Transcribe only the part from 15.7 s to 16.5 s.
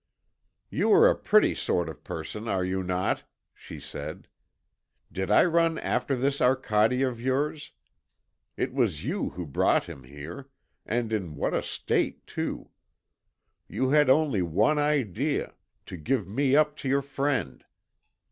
to give